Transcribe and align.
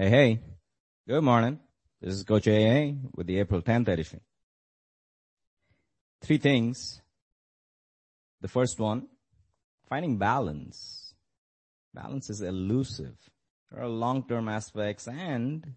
Hey, 0.00 0.10
hey. 0.10 0.40
Good 1.08 1.24
morning. 1.24 1.58
This 2.00 2.14
is 2.14 2.22
Coach 2.22 2.46
AA 2.46 2.92
with 3.16 3.26
the 3.26 3.40
April 3.40 3.60
10th 3.60 3.88
edition. 3.88 4.20
Three 6.20 6.38
things. 6.38 7.02
The 8.40 8.46
first 8.46 8.78
one, 8.78 9.08
finding 9.88 10.16
balance. 10.16 11.14
Balance 11.92 12.30
is 12.30 12.42
elusive. 12.42 13.16
There 13.72 13.82
are 13.82 13.88
long-term 13.88 14.48
aspects 14.48 15.08
and 15.08 15.74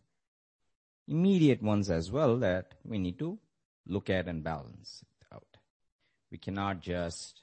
immediate 1.08 1.64
ones 1.64 1.90
as 1.90 2.12
well 2.12 2.38
that 2.38 2.76
we 2.86 3.00
need 3.00 3.18
to 3.18 3.40
look 3.88 4.12
at 4.12 4.28
and 4.28 4.44
balance 4.44 5.04
out. 5.34 5.58
We 6.30 6.38
cannot 6.38 6.82
just 6.82 7.42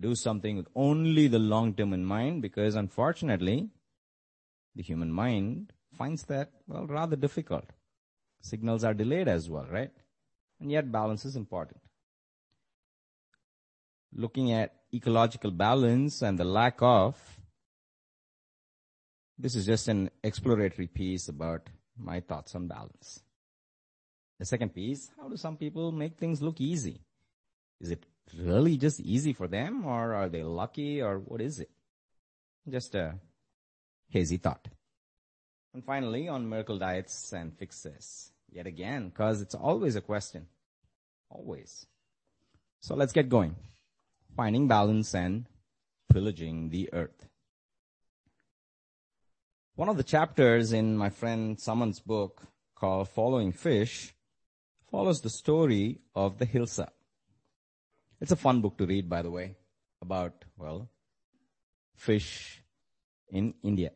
do 0.00 0.14
something 0.14 0.56
with 0.56 0.68
only 0.74 1.28
the 1.28 1.38
long 1.38 1.74
term 1.74 1.92
in 1.92 2.02
mind 2.02 2.40
because 2.40 2.76
unfortunately 2.76 3.68
the 4.74 4.82
human 4.82 5.12
mind 5.12 5.72
finds 5.96 6.24
that, 6.24 6.50
well, 6.66 6.86
rather 6.86 7.16
difficult. 7.16 7.64
Signals 8.40 8.84
are 8.84 8.94
delayed 8.94 9.28
as 9.28 9.48
well, 9.48 9.66
right? 9.70 9.92
And 10.60 10.70
yet 10.70 10.90
balance 10.90 11.24
is 11.24 11.36
important. 11.36 11.80
Looking 14.12 14.52
at 14.52 14.74
ecological 14.92 15.50
balance 15.50 16.22
and 16.22 16.38
the 16.38 16.44
lack 16.44 16.76
of, 16.80 17.16
this 19.38 19.54
is 19.54 19.66
just 19.66 19.88
an 19.88 20.10
exploratory 20.22 20.86
piece 20.86 21.28
about 21.28 21.68
my 21.96 22.20
thoughts 22.20 22.54
on 22.54 22.68
balance. 22.68 23.20
The 24.38 24.44
second 24.44 24.74
piece, 24.74 25.10
how 25.18 25.28
do 25.28 25.36
some 25.36 25.56
people 25.56 25.92
make 25.92 26.16
things 26.16 26.42
look 26.42 26.60
easy? 26.60 27.00
Is 27.80 27.90
it 27.90 28.04
really 28.38 28.76
just 28.76 29.00
easy 29.00 29.32
for 29.32 29.48
them 29.48 29.84
or 29.84 30.14
are 30.14 30.28
they 30.28 30.42
lucky 30.42 31.00
or 31.00 31.18
what 31.18 31.40
is 31.40 31.60
it? 31.60 31.70
Just 32.68 32.94
a 32.94 33.14
hazy 34.14 34.36
thought. 34.36 34.68
And 35.74 35.84
finally, 35.84 36.28
on 36.28 36.48
miracle 36.48 36.78
diets 36.78 37.32
and 37.32 37.52
fixes. 37.52 38.30
Yet 38.50 38.66
again, 38.66 39.10
cause 39.10 39.42
it's 39.42 39.56
always 39.56 39.96
a 39.96 40.00
question. 40.00 40.46
Always. 41.28 41.86
So 42.80 42.94
let's 42.94 43.12
get 43.12 43.28
going. 43.28 43.56
Finding 44.36 44.68
balance 44.68 45.14
and 45.14 45.46
pillaging 46.12 46.70
the 46.70 46.88
earth. 46.92 47.26
One 49.74 49.88
of 49.88 49.96
the 49.96 50.04
chapters 50.04 50.72
in 50.72 50.96
my 50.96 51.10
friend 51.10 51.58
Samanth's 51.58 51.98
book 51.98 52.46
called 52.76 53.08
Following 53.08 53.50
Fish 53.50 54.14
follows 54.88 55.22
the 55.22 55.30
story 55.30 55.98
of 56.14 56.38
the 56.38 56.46
Hilsa. 56.46 56.88
It's 58.20 58.30
a 58.30 58.36
fun 58.36 58.60
book 58.60 58.78
to 58.78 58.86
read, 58.86 59.08
by 59.08 59.22
the 59.22 59.30
way, 59.32 59.56
about, 60.00 60.44
well, 60.56 60.88
fish 61.96 62.62
in 63.28 63.54
India. 63.64 63.90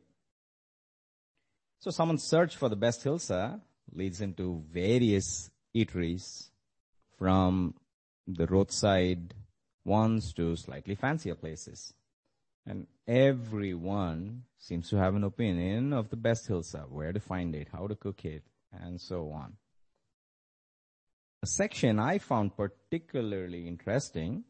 So 1.81 1.91
Samanth's 1.93 2.25
search 2.25 2.57
for 2.57 2.69
the 2.69 2.77
best 2.77 3.05
hilsa 3.05 3.61
leads 3.93 4.21
into 4.21 4.65
various 4.73 5.51
eateries 5.77 6.51
from 7.17 7.75
the 8.27 8.47
roadside 8.47 9.35
ones 9.85 10.33
to 10.35 10.57
slightly 10.57 10.97
fancier 10.97 11.37
places. 11.37 11.95
And 12.67 12.89
everyone 13.07 14.43
seems 14.59 14.91
to 14.91 14.97
have 14.97 15.15
an 15.15 15.23
opinion 15.23 15.93
of 15.93 16.11
the 16.11 16.17
best 16.17 16.49
hilsa, 16.49 16.91
where 16.91 17.13
to 17.13 17.21
find 17.21 17.55
it, 17.55 17.69
how 17.73 17.87
to 17.87 17.95
cook 17.95 18.25
it, 18.25 18.43
and 18.73 19.01
so 19.01 19.31
on. 19.31 19.57
A 21.45 21.47
section 21.47 22.01
I 22.01 22.19
found 22.19 22.57
particularly 22.57 23.69
interesting 23.69 24.43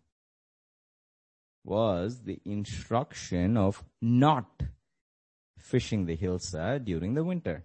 was 1.63 2.23
the 2.23 2.41
instruction 2.47 3.59
of 3.59 3.85
not 4.01 4.63
fishing 5.59 6.07
the 6.07 6.17
hilsa 6.17 6.85
during 6.85 7.15
the 7.15 7.25
winter. 7.25 7.65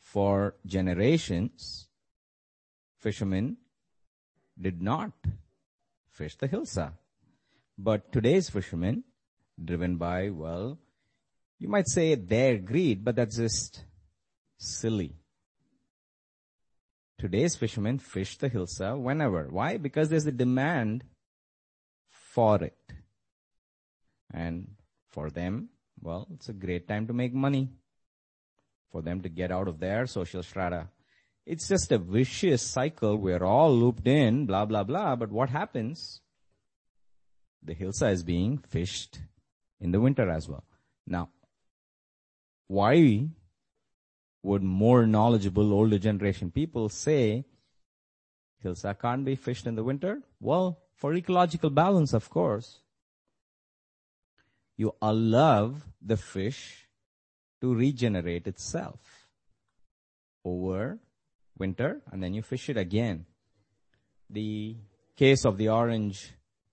For 0.00 0.56
generations, 0.66 1.86
fishermen 2.98 3.56
did 4.60 4.80
not 4.80 5.12
fish 6.10 6.36
the 6.36 6.48
hilsa. 6.48 6.92
But 7.76 8.12
today's 8.12 8.48
fishermen, 8.50 9.04
driven 9.62 9.96
by, 9.96 10.30
well, 10.30 10.78
you 11.58 11.68
might 11.68 11.88
say 11.88 12.14
their 12.14 12.58
greed, 12.58 13.04
but 13.04 13.16
that's 13.16 13.36
just 13.36 13.84
silly. 14.58 15.16
Today's 17.18 17.56
fishermen 17.56 17.98
fish 17.98 18.36
the 18.36 18.50
hilsa 18.50 18.98
whenever. 18.98 19.48
Why? 19.48 19.76
Because 19.76 20.08
there's 20.08 20.26
a 20.26 20.32
demand 20.32 21.04
for 22.10 22.62
it. 22.62 22.76
And 24.32 24.74
for 25.10 25.30
them, 25.30 25.70
well, 26.04 26.28
it's 26.34 26.50
a 26.50 26.52
great 26.52 26.86
time 26.86 27.06
to 27.06 27.14
make 27.14 27.32
money 27.32 27.70
for 28.92 29.00
them 29.00 29.22
to 29.22 29.28
get 29.30 29.50
out 29.50 29.68
of 29.68 29.80
their 29.80 30.06
social 30.06 30.42
strata. 30.42 30.88
It's 31.46 31.66
just 31.66 31.90
a 31.92 31.98
vicious 31.98 32.62
cycle. 32.62 33.16
We're 33.16 33.42
all 33.42 33.74
looped 33.74 34.06
in, 34.06 34.44
blah, 34.44 34.66
blah, 34.66 34.84
blah. 34.84 35.16
But 35.16 35.32
what 35.32 35.48
happens? 35.48 36.20
The 37.62 37.74
hilsa 37.74 38.12
is 38.12 38.22
being 38.22 38.58
fished 38.58 39.18
in 39.80 39.92
the 39.92 40.00
winter 40.00 40.30
as 40.30 40.46
well. 40.46 40.64
Now, 41.06 41.30
why 42.68 43.28
would 44.42 44.62
more 44.62 45.06
knowledgeable 45.06 45.72
older 45.72 45.98
generation 45.98 46.50
people 46.50 46.90
say 46.90 47.46
hilsa 48.62 48.98
can't 48.98 49.24
be 49.24 49.36
fished 49.36 49.66
in 49.66 49.74
the 49.74 49.84
winter? 49.84 50.20
Well, 50.38 50.82
for 50.96 51.14
ecological 51.14 51.70
balance, 51.70 52.12
of 52.12 52.28
course 52.28 52.83
you 54.76 54.94
allow 55.00 55.74
the 56.02 56.16
fish 56.16 56.88
to 57.60 57.74
regenerate 57.74 58.46
itself 58.46 58.98
over 60.44 60.98
winter 61.56 62.02
and 62.10 62.22
then 62.22 62.34
you 62.34 62.42
fish 62.42 62.68
it 62.68 62.76
again. 62.76 63.26
The 64.28 64.76
case 65.16 65.44
of 65.44 65.58
the 65.58 65.68
orange 65.68 66.32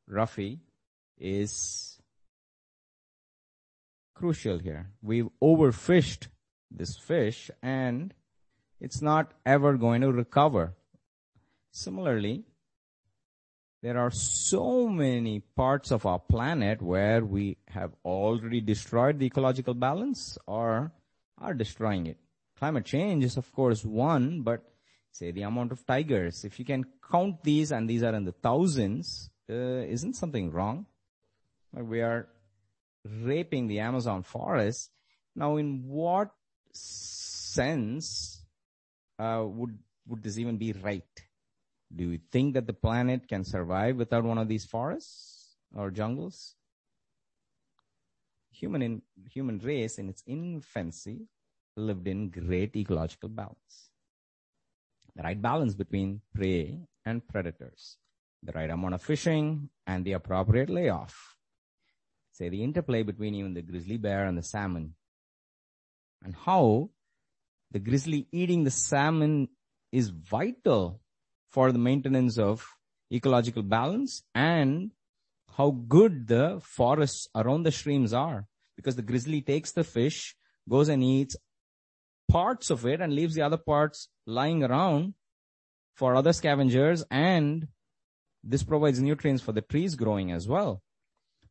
roughy 0.09 0.59
is 1.17 1.99
crucial 4.15 4.57
here. 4.57 4.89
We've 5.01 5.29
overfished 5.41 6.27
this 6.69 6.97
fish 6.97 7.51
and 7.61 8.13
it's 8.79 9.01
not 9.01 9.33
ever 9.45 9.77
going 9.77 10.01
to 10.01 10.11
recover. 10.11 10.73
Similarly, 11.71 12.45
there 13.81 13.97
are 13.97 14.11
so 14.11 14.87
many 14.87 15.39
parts 15.39 15.91
of 15.91 16.05
our 16.05 16.19
planet 16.19 16.81
where 16.81 17.25
we 17.25 17.57
have 17.67 17.91
already 18.05 18.61
destroyed 18.61 19.17
the 19.17 19.25
ecological 19.25 19.73
balance 19.73 20.37
or 20.45 20.91
are 21.39 21.53
destroying 21.55 22.05
it. 22.05 22.17
Climate 22.57 22.85
change 22.85 23.23
is 23.23 23.37
of 23.37 23.51
course 23.51 23.83
one, 23.83 24.41
but 24.41 24.61
say 25.11 25.31
the 25.31 25.41
amount 25.41 25.71
of 25.71 25.85
tigers, 25.85 26.45
if 26.45 26.59
you 26.59 26.65
can 26.65 26.85
count 27.11 27.43
these 27.43 27.71
and 27.71 27.89
these 27.89 28.03
are 28.03 28.13
in 28.13 28.23
the 28.23 28.31
thousands, 28.31 29.31
uh, 29.49 29.53
isn't 29.53 30.15
something 30.15 30.51
wrong? 30.51 30.85
We 31.73 32.01
are 32.01 32.27
raping 33.03 33.67
the 33.67 33.79
Amazon 33.79 34.21
forest. 34.21 34.91
Now 35.35 35.57
in 35.57 35.87
what 35.87 36.29
sense 36.71 38.43
uh, 39.17 39.43
would 39.43 39.77
would 40.07 40.21
this 40.21 40.37
even 40.37 40.57
be 40.57 40.73
right? 40.73 41.03
Do 41.93 42.09
you 42.09 42.19
think 42.31 42.53
that 42.53 42.67
the 42.67 42.73
planet 42.73 43.27
can 43.27 43.43
survive 43.43 43.97
without 43.97 44.23
one 44.23 44.37
of 44.37 44.47
these 44.47 44.65
forests 44.65 45.55
or 45.75 45.91
jungles? 45.91 46.55
Human 48.51 48.81
in, 48.81 49.01
human 49.29 49.59
race 49.59 49.97
in 49.97 50.07
its 50.07 50.23
infancy 50.25 51.27
lived 51.75 52.07
in 52.07 52.29
great 52.29 52.75
ecological 52.75 53.29
balance. 53.29 53.89
The 55.15 55.23
right 55.23 55.41
balance 55.41 55.73
between 55.73 56.21
prey 56.33 56.79
and 57.05 57.27
predators. 57.27 57.97
The 58.43 58.53
right 58.53 58.69
amount 58.69 58.93
of 58.93 59.01
fishing 59.01 59.69
and 59.85 60.05
the 60.05 60.13
appropriate 60.13 60.69
layoff. 60.69 61.35
Say 62.31 62.49
the 62.49 62.63
interplay 62.63 63.03
between 63.03 63.35
even 63.35 63.53
the 63.53 63.61
grizzly 63.61 63.97
bear 63.97 64.25
and 64.25 64.37
the 64.37 64.43
salmon. 64.43 64.95
And 66.23 66.35
how 66.35 66.91
the 67.71 67.79
grizzly 67.79 68.27
eating 68.31 68.63
the 68.63 68.71
salmon 68.71 69.49
is 69.91 70.09
vital 70.09 71.01
for 71.51 71.71
the 71.71 71.79
maintenance 71.79 72.37
of 72.37 72.65
ecological 73.11 73.63
balance 73.63 74.23
and 74.33 74.91
how 75.57 75.71
good 75.71 76.27
the 76.27 76.61
forests 76.63 77.27
around 77.35 77.63
the 77.63 77.71
streams 77.71 78.13
are. 78.13 78.47
Because 78.75 78.95
the 78.95 79.01
grizzly 79.01 79.41
takes 79.41 79.71
the 79.73 79.83
fish, 79.83 80.35
goes 80.67 80.89
and 80.89 81.03
eats 81.03 81.35
parts 82.29 82.69
of 82.69 82.85
it 82.85 83.01
and 83.01 83.13
leaves 83.13 83.35
the 83.35 83.41
other 83.41 83.57
parts 83.57 84.07
lying 84.25 84.63
around 84.63 85.13
for 85.95 86.15
other 86.15 86.31
scavengers 86.31 87.03
and 87.11 87.67
this 88.43 88.63
provides 88.63 89.01
nutrients 89.01 89.43
for 89.43 89.51
the 89.51 89.61
trees 89.61 89.95
growing 89.95 90.31
as 90.31 90.47
well. 90.47 90.81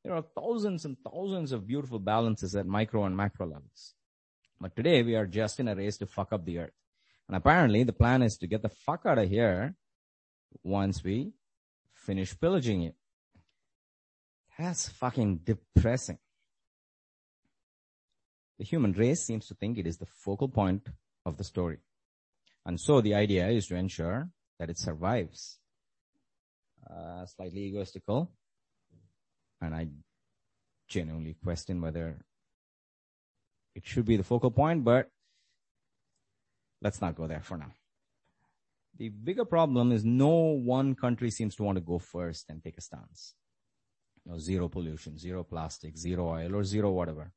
There 0.02 0.14
are 0.14 0.24
thousands 0.34 0.86
and 0.86 0.96
thousands 1.04 1.52
of 1.52 1.66
beautiful 1.66 1.98
balances 1.98 2.56
at 2.56 2.66
micro 2.66 3.04
and 3.04 3.16
macro 3.16 3.46
levels. 3.46 3.94
But 4.58 4.74
today 4.74 5.02
we 5.02 5.14
are 5.14 5.26
just 5.26 5.60
in 5.60 5.68
a 5.68 5.76
race 5.76 5.98
to 5.98 6.06
fuck 6.06 6.32
up 6.32 6.46
the 6.46 6.58
earth. 6.58 6.72
And 7.28 7.36
apparently 7.36 7.84
the 7.84 7.92
plan 7.92 8.22
is 8.22 8.38
to 8.38 8.46
get 8.46 8.62
the 8.62 8.70
fuck 8.70 9.02
out 9.04 9.18
of 9.18 9.28
here 9.28 9.76
once 10.62 11.02
we 11.04 11.32
finish 11.92 12.38
pillaging 12.38 12.82
it. 12.82 12.94
That's 14.58 14.88
fucking 14.88 15.40
depressing. 15.44 16.18
The 18.58 18.64
human 18.64 18.92
race 18.92 19.22
seems 19.22 19.46
to 19.46 19.54
think 19.54 19.78
it 19.78 19.86
is 19.86 19.96
the 19.96 20.06
focal 20.06 20.48
point 20.48 20.86
of 21.24 21.38
the 21.38 21.44
story. 21.44 21.78
And 22.66 22.78
so 22.78 23.00
the 23.00 23.14
idea 23.14 23.48
is 23.48 23.66
to 23.68 23.76
ensure 23.76 24.28
that 24.58 24.68
it 24.68 24.78
survives. 24.78 25.58
Uh, 26.88 27.24
slightly 27.24 27.72
egoistical. 27.72 28.28
And 29.62 29.74
I 29.74 29.88
genuinely 30.88 31.36
question 31.42 31.80
whether 31.80 32.24
it 33.74 33.86
should 33.86 34.04
be 34.04 34.16
the 34.16 34.24
focal 34.24 34.50
point, 34.50 34.84
but 34.84 35.10
let's 36.82 37.00
not 37.00 37.14
go 37.14 37.26
there 37.26 37.40
for 37.42 37.56
now. 37.56 37.72
The 39.00 39.08
bigger 39.08 39.46
problem 39.46 39.92
is 39.92 40.04
no 40.04 40.28
one 40.28 40.94
country 40.94 41.30
seems 41.30 41.56
to 41.56 41.62
want 41.62 41.76
to 41.76 41.80
go 41.80 41.98
first 41.98 42.50
and 42.50 42.62
take 42.62 42.76
a 42.76 42.82
stance. 42.82 43.34
You 44.22 44.32
know, 44.32 44.38
zero 44.38 44.68
pollution, 44.68 45.16
zero 45.16 45.42
plastic, 45.42 45.96
zero 45.96 46.28
oil, 46.28 46.54
or 46.54 46.64
zero 46.64 46.90
whatever. 46.90 47.32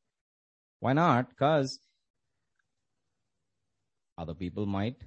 Why 0.82 0.92
not? 0.92 1.30
Because 1.30 1.80
other 4.18 4.34
people 4.34 4.66
might 4.66 5.06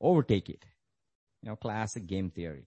overtake 0.00 0.48
it. 0.48 0.64
You 1.42 1.50
know, 1.50 1.56
classic 1.56 2.08
game 2.08 2.30
theory. 2.30 2.66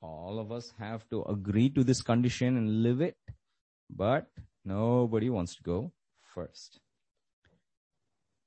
All 0.00 0.38
of 0.38 0.52
us 0.52 0.72
have 0.78 1.08
to 1.10 1.24
agree 1.24 1.68
to 1.70 1.82
this 1.82 2.00
condition 2.00 2.56
and 2.56 2.84
live 2.84 3.00
it, 3.00 3.16
but 3.90 4.28
nobody 4.64 5.30
wants 5.30 5.56
to 5.56 5.64
go 5.64 5.90
first. 6.32 6.78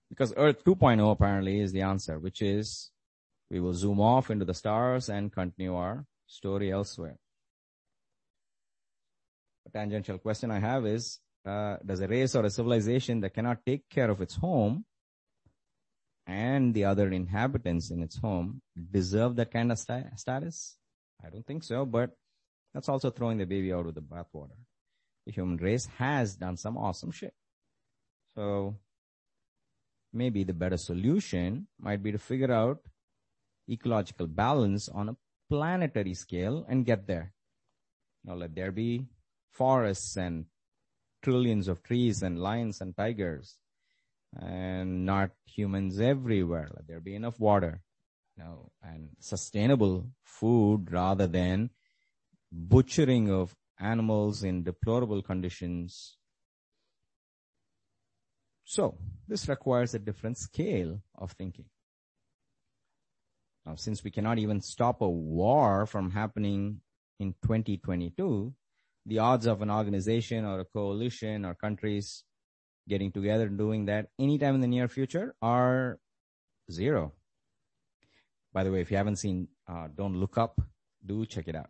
Because 0.09 0.33
Earth 0.37 0.63
2.0 0.63 1.11
apparently 1.11 1.59
is 1.59 1.73
the 1.73 1.81
answer, 1.81 2.17
which 2.17 2.41
is 2.41 2.91
we 3.49 3.59
will 3.59 3.73
zoom 3.73 3.99
off 3.99 4.31
into 4.31 4.45
the 4.45 4.53
stars 4.53 5.09
and 5.09 5.31
continue 5.31 5.75
our 5.75 6.05
story 6.27 6.71
elsewhere. 6.71 7.17
A 9.67 9.69
tangential 9.69 10.17
question 10.17 10.51
I 10.51 10.59
have 10.59 10.85
is, 10.85 11.19
uh, 11.45 11.77
does 11.85 11.99
a 11.99 12.07
race 12.07 12.35
or 12.35 12.45
a 12.45 12.49
civilization 12.49 13.19
that 13.21 13.33
cannot 13.33 13.65
take 13.65 13.87
care 13.89 14.09
of 14.09 14.21
its 14.21 14.35
home 14.35 14.85
and 16.25 16.73
the 16.73 16.85
other 16.85 17.09
inhabitants 17.09 17.91
in 17.91 18.01
its 18.01 18.17
home 18.17 18.61
deserve 18.91 19.35
that 19.35 19.51
kind 19.51 19.71
of 19.71 19.77
sta- 19.77 20.15
status? 20.15 20.77
I 21.23 21.29
don't 21.29 21.45
think 21.45 21.63
so, 21.63 21.85
but 21.85 22.11
that's 22.73 22.89
also 22.89 23.09
throwing 23.09 23.37
the 23.37 23.45
baby 23.45 23.71
out 23.71 23.85
with 23.85 23.95
the 23.95 24.01
bathwater. 24.01 24.57
The 25.25 25.31
human 25.31 25.57
race 25.57 25.87
has 25.97 26.35
done 26.35 26.57
some 26.57 26.77
awesome 26.77 27.11
shit. 27.11 27.33
So 28.35 28.75
maybe 30.11 30.43
the 30.43 30.53
better 30.53 30.77
solution 30.77 31.67
might 31.79 32.03
be 32.03 32.11
to 32.11 32.17
figure 32.17 32.51
out 32.51 32.79
ecological 33.69 34.27
balance 34.27 34.89
on 34.89 35.09
a 35.09 35.17
planetary 35.49 36.13
scale 36.13 36.65
and 36.67 36.85
get 36.85 37.07
there. 37.07 37.33
Now 38.23 38.35
let 38.35 38.55
there 38.55 38.71
be 38.71 39.05
forests 39.51 40.17
and 40.17 40.45
trillions 41.21 41.67
of 41.67 41.83
trees 41.83 42.21
and 42.21 42.39
lions 42.39 42.81
and 42.81 42.95
tigers 42.95 43.57
and 44.37 45.05
not 45.05 45.31
humans 45.45 45.99
everywhere. 45.99 46.69
Let 46.73 46.87
there 46.87 46.99
be 46.99 47.15
enough 47.15 47.39
water, 47.39 47.81
you 48.37 48.71
and 48.83 49.09
sustainable 49.19 50.07
food 50.23 50.91
rather 50.91 51.27
than 51.27 51.69
butchering 52.51 53.29
of 53.31 53.55
animals 53.79 54.43
in 54.43 54.63
deplorable 54.63 55.21
conditions. 55.21 56.17
So 58.65 58.97
this 59.27 59.47
requires 59.47 59.93
a 59.93 59.99
different 59.99 60.37
scale 60.37 61.01
of 61.15 61.31
thinking. 61.33 61.65
Now, 63.65 63.75
since 63.75 64.03
we 64.03 64.11
cannot 64.11 64.37
even 64.37 64.61
stop 64.61 65.01
a 65.01 65.09
war 65.09 65.85
from 65.85 66.11
happening 66.11 66.81
in 67.19 67.33
2022, 67.41 68.53
the 69.07 69.19
odds 69.19 69.45
of 69.47 69.61
an 69.61 69.71
organization 69.71 70.45
or 70.45 70.59
a 70.59 70.65
coalition 70.65 71.45
or 71.45 71.55
countries 71.55 72.23
getting 72.87 73.11
together 73.11 73.47
and 73.47 73.57
doing 73.57 73.85
that 73.85 74.09
anytime 74.19 74.55
in 74.55 74.61
the 74.61 74.67
near 74.67 74.87
future 74.87 75.35
are 75.41 75.99
zero. 76.71 77.13
By 78.53 78.63
the 78.63 78.71
way, 78.71 78.81
if 78.81 78.91
you 78.91 78.97
haven't 78.97 79.17
seen 79.17 79.47
uh, 79.67 79.87
Don't 79.93 80.15
Look 80.15 80.37
Up, 80.37 80.61
do 81.05 81.25
check 81.25 81.47
it 81.47 81.55
out. 81.55 81.69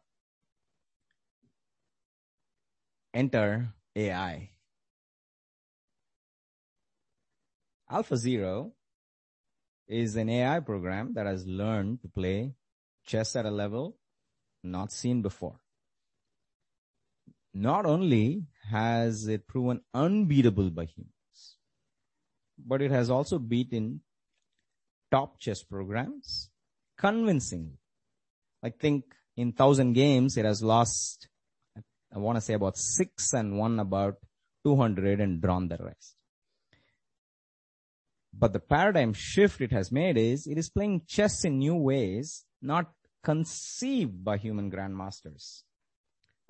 Enter 3.14 3.70
AI. 3.96 4.50
Alpha 7.90 8.18
Zero 8.18 8.74
is 9.88 10.16
an 10.16 10.30
AI 10.30 10.60
program 10.60 11.14
that 11.14 11.26
has 11.26 11.46
learned 11.46 12.02
to 12.02 12.08
play 12.08 12.54
chess 13.06 13.36
at 13.36 13.46
a 13.46 13.52
level 13.52 13.98
not 14.64 14.92
seen 14.92 15.22
before. 15.22 15.60
Not 17.54 17.86
only 17.86 18.48
has 18.72 19.28
it 19.28 19.48
proven 19.48 19.82
unbeatable 19.94 20.72
by 20.72 20.86
humans, 20.86 21.58
but 22.58 22.82
it 22.82 22.92
has 22.92 23.10
also 23.10 23.40
beaten 23.40 24.02
top 25.12 25.40
chess 25.40 25.64
programs 25.64 26.50
convincingly. 26.98 27.80
I 28.64 28.70
think 28.70 29.06
in 29.38 29.52
thousand 29.52 29.94
games, 29.94 30.38
it 30.38 30.46
has 30.46 30.64
lost, 30.64 31.28
I 32.14 32.18
want 32.18 32.38
to 32.38 32.42
say 32.42 32.54
about 32.54 32.78
six 32.78 33.34
and 33.34 33.58
won 33.58 33.80
about 33.80 34.16
200 34.66 35.22
and 35.22 35.42
drawn 35.42 35.68
the 35.68 35.78
rest. 35.78 36.15
But 38.38 38.52
the 38.54 38.60
paradigm 38.60 39.14
shift 39.14 39.62
it 39.62 39.72
has 39.72 39.92
made 39.92 40.18
is 40.18 40.46
it 40.46 40.58
is 40.58 40.70
playing 40.70 41.04
chess 41.08 41.46
in 41.46 41.60
new 41.60 41.76
ways, 41.76 42.44
not 42.62 42.92
conceived 43.24 44.24
by 44.24 44.38
human 44.38 44.70
grandmasters. 44.70 45.64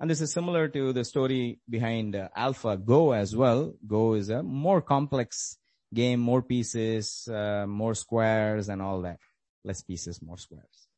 And 0.00 0.10
this 0.10 0.20
is 0.20 0.32
similar 0.32 0.68
to 0.68 0.92
the 0.92 1.04
story 1.04 1.60
behind 1.70 2.16
uh, 2.16 2.28
Alpha 2.36 2.76
Go 2.76 3.12
as 3.12 3.34
well. 3.34 3.74
Go 3.86 4.14
is 4.14 4.28
a 4.28 4.42
more 4.42 4.82
complex 4.82 5.56
game, 5.94 6.20
more 6.20 6.42
pieces, 6.42 7.28
uh, 7.28 7.66
more 7.66 7.94
squares 7.94 8.68
and 8.68 8.82
all 8.82 9.02
that. 9.02 9.20
Less 9.64 9.82
pieces, 9.82 10.20
more 10.20 10.36
squares. 10.36 10.88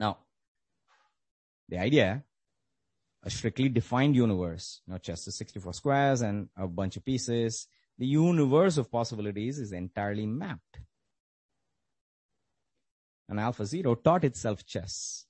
Now, 0.00 0.18
the 1.68 1.78
idea, 1.78 2.22
a 3.24 3.30
strictly 3.30 3.68
defined 3.68 4.16
universe, 4.16 4.80
not 4.86 5.02
just 5.02 5.26
the 5.26 5.32
64 5.32 5.74
squares 5.74 6.22
and 6.22 6.48
a 6.56 6.66
bunch 6.66 6.96
of 6.96 7.04
pieces, 7.04 7.66
the 7.98 8.06
universe 8.06 8.78
of 8.78 8.90
possibilities 8.90 9.58
is 9.58 9.72
entirely 9.72 10.26
mapped. 10.26 10.80
And 13.28 13.40
Alpha 13.40 13.66
Zero 13.66 13.94
taught 13.94 14.24
itself 14.24 14.64
chess 14.64 15.26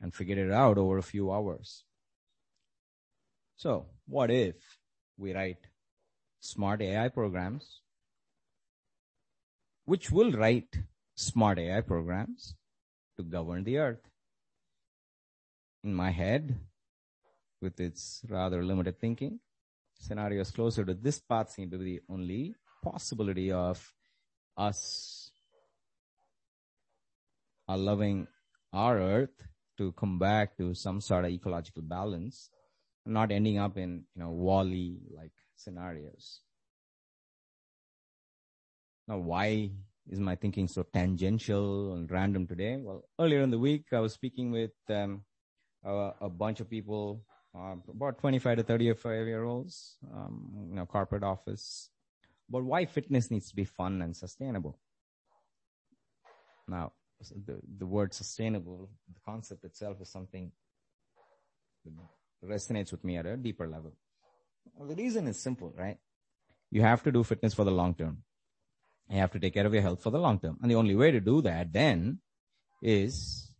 and 0.00 0.12
figured 0.12 0.38
it 0.38 0.50
out 0.50 0.78
over 0.78 0.98
a 0.98 1.02
few 1.02 1.30
hours. 1.30 1.84
So 3.56 3.86
what 4.06 4.30
if 4.30 4.56
we 5.16 5.32
write 5.32 5.68
smart 6.40 6.82
AI 6.82 7.08
programs, 7.08 7.82
which 9.84 10.10
will 10.10 10.32
write 10.32 10.78
smart 11.14 11.58
AI 11.58 11.82
programs 11.82 12.56
to 13.16 13.22
govern 13.22 13.62
the 13.62 13.78
earth? 13.78 14.08
In 15.84 15.94
my 15.94 16.10
head, 16.10 16.58
with 17.60 17.78
its 17.78 18.22
rather 18.28 18.64
limited 18.64 18.98
thinking, 18.98 19.38
scenarios 20.04 20.50
closer 20.50 20.84
to 20.84 20.94
this 20.94 21.18
path 21.18 21.50
seem 21.50 21.70
to 21.70 21.78
be 21.78 21.84
the 21.84 22.00
only 22.12 22.54
possibility 22.82 23.50
of 23.50 23.92
us 24.56 25.30
are 27.66 27.78
loving 27.78 28.26
our 28.72 28.98
earth 28.98 29.36
to 29.78 29.92
come 29.92 30.18
back 30.18 30.56
to 30.58 30.74
some 30.74 31.00
sort 31.00 31.24
of 31.24 31.30
ecological 31.30 31.82
balance, 31.82 32.50
not 33.06 33.32
ending 33.32 33.58
up 33.58 33.78
in, 33.78 34.04
you 34.14 34.22
know, 34.22 34.30
WALL-E 34.30 34.98
like 35.16 35.32
scenarios. 35.56 36.40
Now, 39.08 39.18
why 39.18 39.70
is 40.08 40.20
my 40.20 40.36
thinking 40.36 40.68
so 40.68 40.82
tangential 40.82 41.94
and 41.94 42.10
random 42.10 42.46
today? 42.46 42.76
Well, 42.76 43.04
earlier 43.18 43.40
in 43.40 43.50
the 43.50 43.58
week, 43.58 43.86
I 43.92 44.00
was 44.00 44.12
speaking 44.12 44.50
with 44.50 44.72
um, 44.90 45.22
a, 45.82 46.12
a 46.20 46.28
bunch 46.28 46.60
of 46.60 46.68
people 46.68 47.22
about 47.54 48.18
25 48.18 48.58
to 48.58 48.62
35 48.64 49.26
year 49.26 49.44
olds, 49.44 49.96
um, 50.12 50.66
you 50.68 50.74
know, 50.74 50.86
corporate 50.86 51.22
office. 51.22 51.90
But 52.48 52.64
why 52.64 52.84
fitness 52.84 53.30
needs 53.30 53.48
to 53.48 53.56
be 53.56 53.64
fun 53.64 54.02
and 54.02 54.16
sustainable? 54.16 54.78
Now, 56.68 56.92
the, 57.20 57.60
the 57.78 57.86
word 57.86 58.12
sustainable, 58.12 58.90
the 59.08 59.20
concept 59.24 59.64
itself 59.64 60.00
is 60.00 60.10
something 60.10 60.50
that 61.84 62.48
resonates 62.48 62.90
with 62.90 63.04
me 63.04 63.16
at 63.16 63.26
a 63.26 63.36
deeper 63.36 63.66
level. 63.66 63.94
Well, 64.74 64.88
the 64.88 64.96
reason 64.96 65.26
is 65.28 65.40
simple, 65.40 65.72
right? 65.76 65.98
You 66.70 66.82
have 66.82 67.02
to 67.04 67.12
do 67.12 67.22
fitness 67.22 67.54
for 67.54 67.64
the 67.64 67.70
long 67.70 67.94
term. 67.94 68.18
You 69.08 69.18
have 69.18 69.32
to 69.32 69.38
take 69.38 69.54
care 69.54 69.66
of 69.66 69.72
your 69.72 69.82
health 69.82 70.02
for 70.02 70.10
the 70.10 70.18
long 70.18 70.40
term. 70.40 70.58
And 70.60 70.70
the 70.70 70.74
only 70.76 70.96
way 70.96 71.10
to 71.10 71.20
do 71.20 71.42
that 71.42 71.72
then 71.72 72.18
is, 72.82 73.50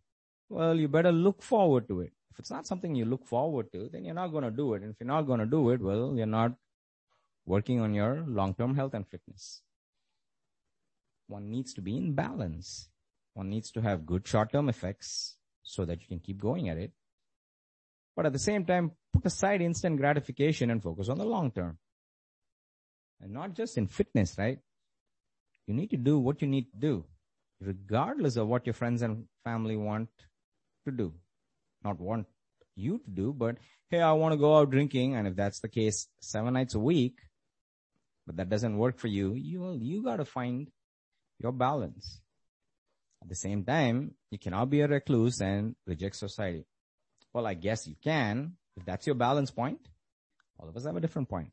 well, 0.49 0.75
you 0.75 0.87
better 0.87 1.11
look 1.11 1.41
forward 1.41 1.87
to 1.87 2.01
it. 2.01 2.13
If 2.35 2.39
it's 2.39 2.51
not 2.51 2.67
something 2.67 2.95
you 2.95 3.05
look 3.05 3.25
forward 3.25 3.71
to, 3.71 3.87
then 3.89 4.03
you're 4.03 4.13
not 4.13 4.27
going 4.33 4.43
to 4.43 4.51
do 4.51 4.73
it. 4.73 4.81
And 4.81 4.91
if 4.91 4.99
you're 4.99 5.07
not 5.07 5.21
going 5.21 5.39
to 5.39 5.45
do 5.45 5.69
it, 5.69 5.79
well, 5.79 6.13
you're 6.17 6.25
not 6.25 6.51
working 7.45 7.79
on 7.79 7.93
your 7.93 8.25
long-term 8.27 8.75
health 8.75 8.93
and 8.93 9.07
fitness. 9.07 9.61
One 11.27 11.49
needs 11.49 11.73
to 11.75 11.81
be 11.81 11.95
in 11.95 12.13
balance. 12.13 12.89
One 13.35 13.49
needs 13.49 13.71
to 13.71 13.81
have 13.81 14.05
good 14.05 14.27
short-term 14.27 14.67
effects 14.67 15.37
so 15.63 15.85
that 15.85 16.01
you 16.01 16.07
can 16.07 16.19
keep 16.19 16.41
going 16.41 16.67
at 16.67 16.77
it. 16.77 16.91
But 18.17 18.25
at 18.25 18.33
the 18.33 18.39
same 18.39 18.65
time, 18.65 18.91
put 19.13 19.25
aside 19.25 19.61
instant 19.61 19.95
gratification 19.97 20.69
and 20.69 20.83
focus 20.83 21.07
on 21.07 21.17
the 21.17 21.25
long 21.25 21.51
term. 21.51 21.77
And 23.21 23.31
not 23.31 23.53
just 23.53 23.77
in 23.77 23.87
fitness, 23.87 24.35
right? 24.37 24.59
You 25.67 25.73
need 25.73 25.91
to 25.91 25.97
do 25.97 26.19
what 26.19 26.41
you 26.41 26.49
need 26.49 26.69
to 26.71 26.77
do, 26.77 27.05
regardless 27.61 28.35
of 28.35 28.49
what 28.49 28.67
your 28.67 28.73
friends 28.73 29.01
and 29.01 29.25
family 29.45 29.77
want 29.77 30.09
to 30.83 30.91
do. 30.91 31.13
Not 31.85 32.01
want 32.01 32.25
you 32.75 32.97
to 32.97 33.09
do, 33.09 33.31
but 33.31 33.57
hey, 33.89 34.01
I 34.01 34.11
want 34.13 34.33
to 34.33 34.37
go 34.37 34.57
out 34.57 34.71
drinking. 34.71 35.15
And 35.15 35.27
if 35.27 35.35
that's 35.35 35.59
the 35.59 35.69
case, 35.69 36.07
seven 36.19 36.55
nights 36.55 36.73
a 36.73 36.79
week, 36.79 37.19
but 38.25 38.37
that 38.37 38.49
doesn't 38.49 38.77
work 38.77 38.97
for 38.97 39.07
you, 39.07 39.33
you, 39.33 39.77
you 39.79 40.03
got 40.03 40.17
to 40.17 40.25
find 40.25 40.67
your 41.39 41.51
balance. 41.51 42.19
At 43.21 43.29
the 43.29 43.35
same 43.35 43.63
time, 43.63 44.15
you 44.31 44.39
cannot 44.39 44.69
be 44.69 44.81
a 44.81 44.87
recluse 44.87 45.41
and 45.41 45.75
reject 45.85 46.15
society. 46.15 46.65
Well, 47.33 47.45
I 47.45 47.53
guess 47.53 47.87
you 47.87 47.95
can. 48.03 48.53
If 48.77 48.85
that's 48.85 49.05
your 49.05 49.15
balance 49.15 49.51
point, 49.51 49.79
all 50.59 50.67
of 50.67 50.75
us 50.75 50.85
have 50.85 50.95
a 50.95 50.99
different 50.99 51.29
point. 51.29 51.51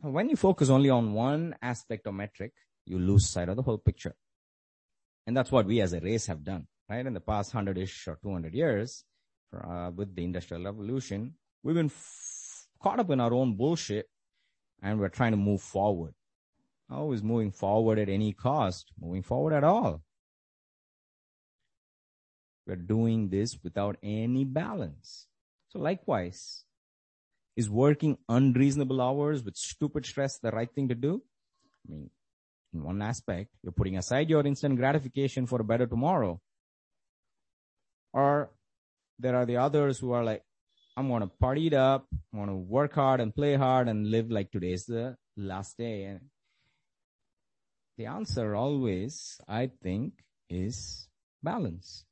When 0.00 0.28
you 0.28 0.36
focus 0.36 0.68
only 0.68 0.90
on 0.90 1.14
one 1.14 1.56
aspect 1.62 2.06
or 2.06 2.12
metric, 2.12 2.52
you 2.84 2.98
lose 2.98 3.28
sight 3.28 3.48
of 3.48 3.56
the 3.56 3.62
whole 3.62 3.78
picture. 3.78 4.14
And 5.26 5.36
that's 5.36 5.50
what 5.50 5.66
we 5.66 5.80
as 5.80 5.92
a 5.92 6.00
race 6.00 6.26
have 6.26 6.44
done, 6.44 6.66
right? 6.88 7.06
In 7.06 7.14
the 7.14 7.20
past 7.20 7.52
100-ish 7.52 8.08
or 8.08 8.18
200 8.22 8.54
years, 8.54 9.04
uh, 9.54 9.90
with 9.94 10.14
the 10.14 10.24
industrial 10.24 10.64
revolution, 10.64 11.34
we've 11.62 11.76
been 11.76 11.86
f- 11.86 12.66
caught 12.82 13.00
up 13.00 13.10
in 13.10 13.20
our 13.20 13.32
own 13.32 13.56
bullshit 13.56 14.08
and 14.82 14.98
we're 14.98 15.08
trying 15.08 15.32
to 15.32 15.36
move 15.36 15.60
forward. 15.60 16.14
Always 16.90 17.22
moving 17.22 17.50
forward 17.50 17.98
at 17.98 18.08
any 18.08 18.32
cost, 18.32 18.92
moving 19.00 19.22
forward 19.22 19.52
at 19.52 19.64
all. 19.64 20.02
We're 22.66 22.76
doing 22.76 23.28
this 23.28 23.58
without 23.62 23.96
any 24.02 24.44
balance. 24.44 25.26
So 25.68 25.78
likewise, 25.78 26.64
is 27.56 27.70
working 27.70 28.18
unreasonable 28.28 29.00
hours 29.00 29.42
with 29.42 29.56
stupid 29.56 30.04
stress 30.04 30.38
the 30.38 30.50
right 30.50 30.72
thing 30.72 30.88
to 30.88 30.94
do? 30.94 31.22
I 31.86 31.92
mean, 31.92 32.10
in 32.74 32.82
one 32.82 33.00
aspect, 33.02 33.50
you're 33.62 33.72
putting 33.72 33.96
aside 33.96 34.28
your 34.28 34.46
instant 34.46 34.76
gratification 34.76 35.46
for 35.46 35.60
a 35.60 35.64
better 35.64 35.86
tomorrow. 35.86 36.40
Or 38.16 38.50
there 39.18 39.36
are 39.36 39.44
the 39.44 39.58
others 39.58 39.98
who 39.98 40.12
are 40.12 40.24
like, 40.24 40.42
I'm 40.96 41.08
going 41.08 41.20
to 41.20 41.26
party 41.26 41.66
it 41.66 41.74
up. 41.74 42.06
I 42.32 42.38
want 42.38 42.50
to 42.50 42.56
work 42.56 42.94
hard 42.94 43.20
and 43.20 43.34
play 43.34 43.56
hard 43.56 43.88
and 43.88 44.10
live 44.10 44.30
like 44.30 44.50
today's 44.50 44.86
the 44.86 45.18
last 45.36 45.76
day. 45.76 46.04
And 46.04 46.20
the 47.98 48.06
answer 48.06 48.54
always, 48.54 49.38
I 49.46 49.70
think, 49.82 50.14
is 50.48 51.08
balance. 51.42 52.06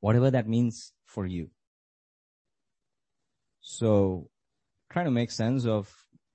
Whatever 0.00 0.30
that 0.30 0.46
means 0.46 0.92
for 1.06 1.24
you. 1.24 1.48
So 3.62 4.28
trying 4.92 5.06
to 5.06 5.10
make 5.10 5.30
sense 5.30 5.64
of 5.64 5.90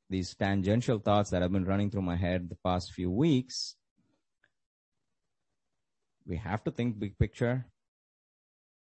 these 0.09 0.33
tangential 0.33 0.97
thoughts 0.97 1.29
that 1.29 1.43
have 1.43 1.51
been 1.51 1.65
running 1.65 1.91
through 1.91 2.01
my 2.01 2.15
head 2.15 2.49
the 2.49 2.57
past 2.65 2.93
few 2.93 3.11
weeks. 3.11 3.75
We 6.25 6.37
have 6.37 6.63
to 6.63 6.71
think 6.71 6.97
big 6.97 7.19
picture. 7.19 7.67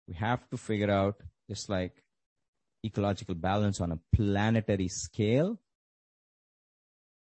We 0.08 0.16
have 0.16 0.50
to 0.50 0.58
figure 0.58 0.92
out 0.92 1.16
just 1.50 1.70
like 1.70 2.04
ecological 2.86 3.36
balance 3.36 3.80
on 3.80 3.92
a 3.92 4.00
planetary 4.16 4.88
scale 4.90 5.60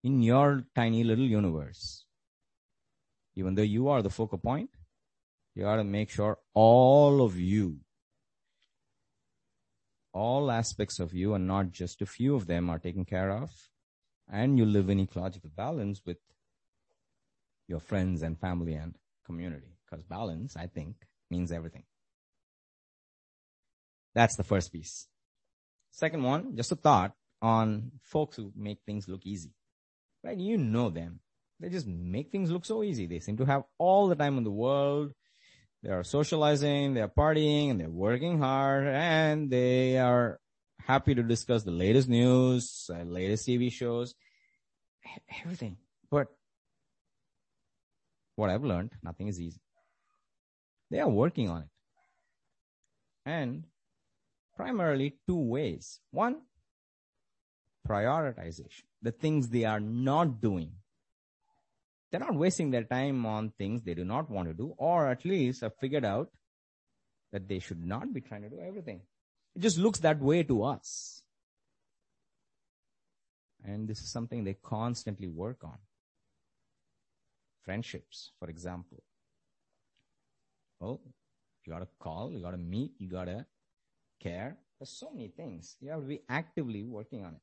in 0.02 0.22
your 0.22 0.64
tiny 0.74 1.04
little 1.04 1.24
universe. 1.24 2.04
Even 3.36 3.54
though 3.54 3.62
you 3.62 3.88
are 3.88 4.02
the 4.02 4.10
focal 4.10 4.38
point, 4.38 4.70
you 5.54 5.64
got 5.64 5.76
to 5.76 5.84
make 5.84 6.10
sure 6.10 6.38
all 6.54 7.22
of 7.22 7.38
you 7.38 7.80
all 10.14 10.50
aspects 10.50 11.00
of 11.00 11.12
you 11.12 11.34
and 11.34 11.46
not 11.46 11.72
just 11.72 12.00
a 12.00 12.06
few 12.06 12.36
of 12.36 12.46
them 12.46 12.70
are 12.70 12.78
taken 12.78 13.04
care 13.04 13.30
of. 13.30 13.50
And 14.32 14.56
you 14.56 14.64
live 14.64 14.88
in 14.88 15.00
ecological 15.00 15.50
balance 15.54 16.00
with 16.06 16.18
your 17.68 17.80
friends 17.80 18.22
and 18.22 18.38
family 18.38 18.74
and 18.74 18.94
community. 19.26 19.76
Because 19.84 20.04
balance, 20.04 20.56
I 20.56 20.66
think, 20.68 20.94
means 21.30 21.52
everything. 21.52 21.82
That's 24.14 24.36
the 24.36 24.44
first 24.44 24.72
piece. 24.72 25.08
Second 25.90 26.22
one, 26.22 26.56
just 26.56 26.72
a 26.72 26.76
thought 26.76 27.12
on 27.42 27.92
folks 28.02 28.36
who 28.36 28.52
make 28.56 28.78
things 28.86 29.08
look 29.08 29.24
easy. 29.24 29.50
Right? 30.22 30.38
You 30.38 30.56
know 30.56 30.90
them. 30.90 31.20
They 31.60 31.68
just 31.68 31.86
make 31.86 32.30
things 32.30 32.50
look 32.50 32.64
so 32.64 32.82
easy. 32.82 33.06
They 33.06 33.20
seem 33.20 33.36
to 33.36 33.44
have 33.44 33.64
all 33.78 34.08
the 34.08 34.16
time 34.16 34.38
in 34.38 34.44
the 34.44 34.50
world. 34.50 35.12
They 35.82 35.90
are 35.90 36.02
socializing, 36.02 36.94
they 36.94 37.02
are 37.02 37.08
partying, 37.08 37.70
and 37.70 37.78
they're 37.78 37.90
working 37.90 38.38
hard, 38.38 38.86
and 38.86 39.50
they 39.50 39.98
are 39.98 40.40
happy 40.80 41.14
to 41.14 41.22
discuss 41.22 41.62
the 41.62 41.70
latest 41.70 42.08
news, 42.08 42.90
uh, 42.92 43.02
latest 43.02 43.46
TV 43.46 43.70
shows, 43.70 44.14
everything. 45.42 45.76
But 46.10 46.28
what 48.36 48.50
I've 48.50 48.64
learned, 48.64 48.92
nothing 49.02 49.28
is 49.28 49.38
easy. 49.38 49.60
They 50.90 51.00
are 51.00 51.08
working 51.08 51.50
on 51.50 51.62
it. 51.62 51.68
And 53.26 53.64
primarily 54.56 55.16
two 55.26 55.38
ways. 55.38 56.00
One, 56.10 56.42
prioritization. 57.88 58.84
The 59.02 59.12
things 59.12 59.48
they 59.48 59.64
are 59.64 59.80
not 59.80 60.40
doing 60.40 60.72
they're 62.14 62.20
not 62.20 62.36
wasting 62.36 62.70
their 62.70 62.84
time 62.84 63.26
on 63.26 63.50
things 63.58 63.82
they 63.82 63.92
do 63.94 64.04
not 64.04 64.30
want 64.30 64.46
to 64.46 64.54
do, 64.54 64.72
or 64.78 65.08
at 65.08 65.24
least 65.24 65.62
have 65.62 65.74
figured 65.80 66.04
out 66.04 66.30
that 67.32 67.48
they 67.48 67.58
should 67.58 67.84
not 67.84 68.14
be 68.14 68.20
trying 68.20 68.42
to 68.42 68.48
do 68.48 68.60
everything. 68.60 69.00
It 69.56 69.62
just 69.62 69.78
looks 69.78 69.98
that 69.98 70.20
way 70.20 70.44
to 70.44 70.62
us. 70.62 71.24
And 73.64 73.88
this 73.88 73.98
is 74.00 74.12
something 74.12 74.44
they 74.44 74.54
constantly 74.62 75.26
work 75.26 75.64
on. 75.64 75.76
Friendships, 77.64 78.30
for 78.38 78.48
example. 78.48 79.02
Well, 80.78 81.00
you 81.64 81.72
gotta 81.72 81.88
call, 81.98 82.30
you 82.30 82.38
gotta 82.38 82.58
meet, 82.58 82.92
you 82.98 83.08
gotta 83.08 83.44
care. 84.24 84.56
There's 84.78 84.98
so 84.98 85.10
many 85.12 85.28
things. 85.28 85.76
You 85.80 85.90
have 85.90 86.00
to 86.00 86.06
be 86.06 86.22
actively 86.28 86.82
working 86.82 87.24
on 87.24 87.34
it 87.34 87.40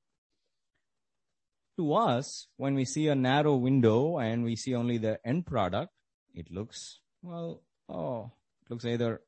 to 1.77 1.93
us, 1.93 2.47
when 2.57 2.75
we 2.75 2.85
see 2.85 3.07
a 3.07 3.15
narrow 3.15 3.55
window 3.55 4.19
and 4.19 4.43
we 4.43 4.55
see 4.55 4.75
only 4.75 4.97
the 4.97 5.19
end 5.25 5.45
product, 5.45 5.91
it 6.33 6.51
looks, 6.51 6.99
well, 7.21 7.63
oh, 7.89 8.31
it 8.61 8.71
looks 8.71 8.85
either 8.85 9.21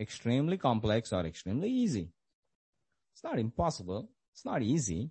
extremely 0.00 0.56
complex 0.56 1.12
or 1.12 1.24
extremely 1.24 1.70
easy. 1.70 2.10
It's 3.14 3.22
not 3.22 3.38
impossible. 3.38 4.10
It's 4.32 4.44
not 4.44 4.62
easy. 4.62 5.10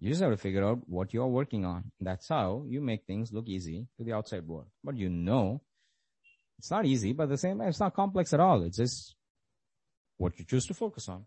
You 0.00 0.08
just 0.08 0.22
have 0.22 0.32
to 0.32 0.36
figure 0.36 0.64
out 0.64 0.80
what 0.86 1.14
you're 1.14 1.28
working 1.28 1.64
on. 1.64 1.92
That's 2.00 2.28
how 2.28 2.64
you 2.66 2.80
make 2.80 3.04
things 3.06 3.32
look 3.32 3.48
easy 3.48 3.86
to 3.96 4.04
the 4.04 4.14
outside 4.14 4.46
world. 4.46 4.66
But 4.82 4.96
you 4.96 5.08
know, 5.08 5.62
it's 6.58 6.70
not 6.70 6.86
easy, 6.86 7.12
but 7.12 7.28
the 7.28 7.38
same, 7.38 7.60
it's 7.60 7.78
not 7.78 7.94
complex 7.94 8.32
at 8.32 8.40
all. 8.40 8.62
It's 8.62 8.78
just 8.78 9.14
what 10.16 10.38
you 10.38 10.44
choose 10.44 10.66
to 10.66 10.74
focus 10.74 11.08
on. 11.08 11.26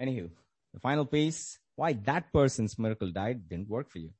Anywho, 0.00 0.30
the 0.74 0.80
final 0.80 1.04
piece, 1.04 1.58
why 1.76 1.92
that 1.92 2.32
person's 2.32 2.78
miracle 2.78 3.10
diet 3.10 3.48
didn't 3.48 3.68
work 3.68 3.90
for 3.90 3.98
you. 3.98 4.10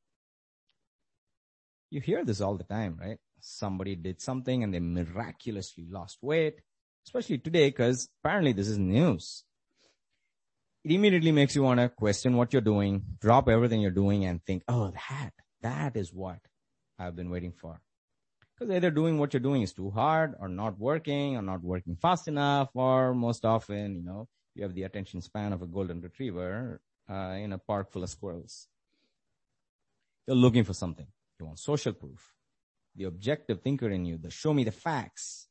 You 1.90 2.00
hear 2.00 2.24
this 2.24 2.40
all 2.40 2.56
the 2.56 2.64
time, 2.64 2.96
right? 3.00 3.18
Somebody 3.40 3.96
did 3.96 4.20
something 4.20 4.62
and 4.62 4.72
they 4.72 4.80
miraculously 4.80 5.86
lost 5.90 6.18
weight, 6.22 6.60
especially 7.06 7.38
today 7.38 7.68
because 7.68 8.08
apparently 8.22 8.52
this 8.52 8.68
is 8.68 8.78
news. 8.78 9.44
It 10.84 10.92
immediately 10.92 11.32
makes 11.32 11.54
you 11.54 11.62
want 11.62 11.80
to 11.80 11.88
question 11.88 12.36
what 12.36 12.52
you're 12.52 12.62
doing, 12.62 13.02
drop 13.20 13.48
everything 13.48 13.80
you're 13.80 13.90
doing 13.90 14.24
and 14.24 14.44
think, 14.44 14.62
oh, 14.68 14.92
that, 15.10 15.32
that 15.60 15.96
is 15.96 16.12
what 16.12 16.38
I've 16.98 17.14
been 17.14 17.30
waiting 17.30 17.52
for. 17.52 17.80
Because 18.58 18.74
either 18.74 18.90
doing 18.90 19.18
what 19.18 19.32
you're 19.32 19.40
doing 19.40 19.62
is 19.62 19.72
too 19.72 19.90
hard 19.90 20.34
or 20.38 20.48
not 20.48 20.78
working 20.78 21.36
or 21.36 21.42
not 21.42 21.62
working 21.62 21.96
fast 21.96 22.28
enough 22.28 22.70
or 22.74 23.14
most 23.14 23.44
often, 23.44 23.96
you 23.96 24.02
know, 24.02 24.28
you 24.54 24.62
have 24.62 24.74
the 24.74 24.82
attention 24.82 25.20
span 25.20 25.52
of 25.52 25.62
a 25.62 25.66
golden 25.66 26.00
retriever 26.00 26.80
uh, 27.10 27.36
in 27.38 27.52
a 27.52 27.58
park 27.58 27.90
full 27.90 28.02
of 28.02 28.10
squirrels. 28.10 28.68
You're 30.26 30.36
looking 30.36 30.64
for 30.64 30.74
something. 30.74 31.06
You 31.40 31.46
want 31.46 31.58
social 31.58 31.92
proof. 31.92 32.34
The 32.94 33.04
objective 33.04 33.62
thinker 33.62 33.88
in 33.88 34.04
you, 34.04 34.18
the 34.18 34.30
show 34.30 34.52
me 34.52 34.64
the 34.64 34.70
facts 34.70 35.48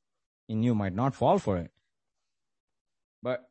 in 0.47 0.63
you 0.63 0.75
might 0.75 0.93
not 0.93 1.15
fall 1.15 1.39
for 1.39 1.57
it. 1.57 1.71
But 3.21 3.49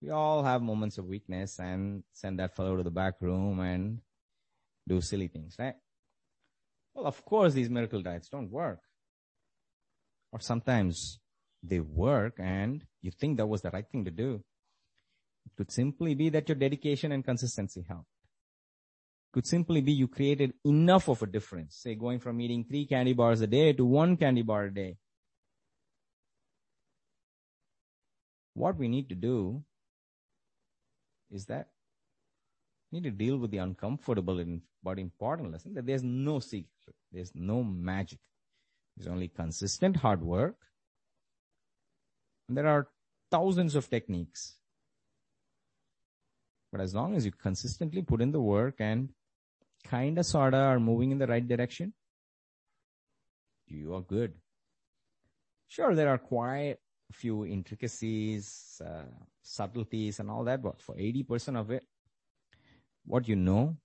we 0.00 0.10
all 0.10 0.44
have 0.44 0.62
moments 0.62 0.98
of 0.98 1.06
weakness 1.06 1.58
and 1.58 2.04
send 2.12 2.38
that 2.38 2.54
fellow 2.54 2.76
to 2.76 2.82
the 2.82 2.90
back 2.90 3.14
room 3.20 3.58
and 3.60 4.00
do 4.86 5.00
silly 5.00 5.28
things, 5.28 5.56
right? 5.58 5.74
Well, 6.98 7.06
of 7.06 7.24
course, 7.24 7.54
these 7.54 7.70
miracle 7.70 8.02
diets 8.02 8.28
don't 8.28 8.50
work. 8.50 8.80
Or 10.32 10.40
sometimes 10.40 11.20
they 11.62 11.78
work 11.78 12.34
and 12.40 12.84
you 13.02 13.12
think 13.12 13.36
that 13.36 13.46
was 13.46 13.62
the 13.62 13.70
right 13.70 13.88
thing 13.88 14.04
to 14.04 14.10
do. 14.10 14.42
It 15.46 15.52
could 15.56 15.70
simply 15.70 16.16
be 16.16 16.28
that 16.30 16.48
your 16.48 16.56
dedication 16.56 17.12
and 17.12 17.24
consistency 17.24 17.84
helped. 17.88 18.08
It 19.28 19.32
could 19.32 19.46
simply 19.46 19.80
be 19.80 19.92
you 19.92 20.08
created 20.08 20.54
enough 20.64 21.08
of 21.08 21.22
a 21.22 21.26
difference, 21.26 21.76
say 21.76 21.94
going 21.94 22.18
from 22.18 22.40
eating 22.40 22.64
three 22.64 22.84
candy 22.84 23.12
bars 23.12 23.40
a 23.42 23.46
day 23.46 23.72
to 23.74 23.84
one 23.84 24.16
candy 24.16 24.42
bar 24.42 24.64
a 24.64 24.74
day. 24.74 24.96
What 28.54 28.76
we 28.76 28.88
need 28.88 29.08
to 29.10 29.14
do 29.14 29.62
is 31.30 31.44
that 31.46 31.68
need 32.92 33.04
to 33.04 33.10
deal 33.10 33.36
with 33.36 33.50
the 33.50 33.58
uncomfortable 33.58 34.44
but 34.82 34.98
important 34.98 35.52
lesson 35.52 35.74
that 35.74 35.86
there's 35.86 36.02
no 36.02 36.38
secret. 36.40 36.96
There's 37.12 37.32
no 37.34 37.62
magic. 37.62 38.18
There's 38.96 39.08
only 39.08 39.28
consistent 39.28 39.96
hard 39.96 40.22
work. 40.22 40.56
And 42.48 42.56
there 42.56 42.66
are 42.66 42.88
thousands 43.30 43.74
of 43.74 43.90
techniques. 43.90 44.54
But 46.72 46.80
as 46.80 46.94
long 46.94 47.14
as 47.14 47.24
you 47.24 47.32
consistently 47.32 48.02
put 48.02 48.20
in 48.20 48.32
the 48.32 48.40
work 48.40 48.76
and 48.78 49.10
kind 49.84 50.18
of 50.18 50.26
sort 50.26 50.54
of 50.54 50.60
are 50.60 50.80
moving 50.80 51.10
in 51.10 51.18
the 51.18 51.26
right 51.26 51.46
direction, 51.46 51.92
you 53.66 53.94
are 53.94 54.02
good. 54.02 54.34
Sure, 55.68 55.94
there 55.94 56.08
are 56.08 56.18
quite 56.18 56.76
a 57.10 57.12
few 57.12 57.44
intricacies, 57.44 58.80
uh, 58.84 59.04
subtleties 59.42 60.20
and 60.20 60.30
all 60.30 60.44
that, 60.44 60.62
but 60.62 60.80
for 60.80 60.94
80% 60.94 61.58
of 61.58 61.70
it, 61.70 61.84
what 63.08 63.26
you 63.26 63.36
know, 63.36 63.76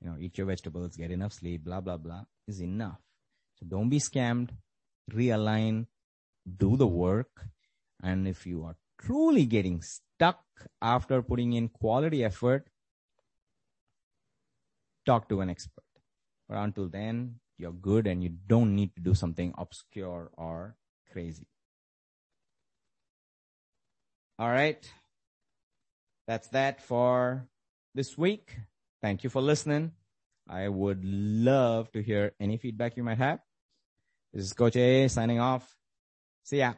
you 0.00 0.08
know, 0.08 0.16
eat 0.20 0.38
your 0.38 0.46
vegetables, 0.46 0.96
get 0.96 1.10
enough 1.10 1.32
sleep, 1.32 1.64
blah, 1.64 1.80
blah, 1.80 1.96
blah, 1.96 2.22
is 2.46 2.60
enough. 2.60 3.00
So 3.56 3.66
don't 3.66 3.88
be 3.88 3.98
scammed, 3.98 4.50
realign, 5.10 5.86
do 6.56 6.76
the 6.76 6.86
work. 6.86 7.46
And 8.02 8.28
if 8.28 8.46
you 8.46 8.64
are 8.64 8.76
truly 9.00 9.46
getting 9.46 9.82
stuck 9.82 10.44
after 10.80 11.22
putting 11.22 11.54
in 11.54 11.68
quality 11.68 12.22
effort, 12.22 12.68
talk 15.04 15.28
to 15.30 15.40
an 15.40 15.50
expert. 15.50 15.84
But 16.48 16.58
until 16.58 16.88
then, 16.88 17.40
you're 17.56 17.72
good 17.72 18.06
and 18.06 18.22
you 18.22 18.30
don't 18.46 18.76
need 18.76 18.94
to 18.96 19.02
do 19.02 19.14
something 19.14 19.52
obscure 19.58 20.30
or 20.36 20.76
crazy. 21.10 21.48
All 24.38 24.50
right. 24.50 24.88
That's 26.28 26.48
that 26.48 26.80
for 26.82 27.48
this 27.98 28.16
week. 28.16 28.56
Thank 29.02 29.24
you 29.24 29.30
for 29.30 29.42
listening. 29.42 29.90
I 30.48 30.68
would 30.68 31.04
love 31.04 31.90
to 31.90 32.00
hear 32.00 32.30
any 32.38 32.56
feedback 32.56 32.96
you 32.96 33.02
might 33.02 33.18
have. 33.18 33.40
This 34.32 34.44
is 34.44 34.52
Coach 34.52 34.76
A 34.76 35.08
signing 35.08 35.40
off. 35.40 35.66
See 36.44 36.58
ya. 36.58 36.74